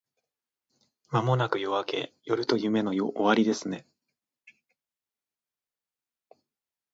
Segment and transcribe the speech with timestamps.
[1.09, 2.13] 間もなく夜明け…
[2.23, 3.85] 夜と夢の終わりですね